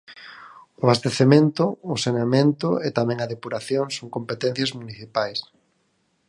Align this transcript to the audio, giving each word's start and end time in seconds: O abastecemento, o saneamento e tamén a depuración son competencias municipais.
O 0.81 0.83
abastecemento, 0.85 1.63
o 1.93 1.95
saneamento 2.05 2.69
e 2.87 2.89
tamén 2.99 3.19
a 3.21 3.29
depuración 3.33 3.85
son 3.97 4.07
competencias 4.15 4.71
municipais. 4.79 5.39